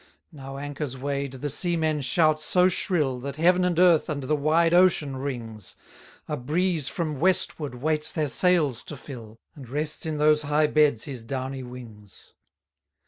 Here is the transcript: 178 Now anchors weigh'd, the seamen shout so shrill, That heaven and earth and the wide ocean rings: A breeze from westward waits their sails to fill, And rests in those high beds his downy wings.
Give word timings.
178 0.31 0.33
Now 0.33 0.57
anchors 0.57 0.97
weigh'd, 0.97 1.31
the 1.43 1.49
seamen 1.51 2.01
shout 2.01 2.39
so 2.39 2.67
shrill, 2.69 3.19
That 3.19 3.35
heaven 3.35 3.63
and 3.63 3.77
earth 3.77 4.09
and 4.09 4.23
the 4.23 4.35
wide 4.35 4.73
ocean 4.73 5.17
rings: 5.17 5.75
A 6.27 6.35
breeze 6.35 6.87
from 6.87 7.19
westward 7.19 7.75
waits 7.75 8.11
their 8.11 8.27
sails 8.27 8.81
to 8.85 8.97
fill, 8.97 9.37
And 9.53 9.69
rests 9.69 10.07
in 10.07 10.17
those 10.17 10.41
high 10.41 10.65
beds 10.65 11.03
his 11.03 11.23
downy 11.23 11.61
wings. 11.61 12.33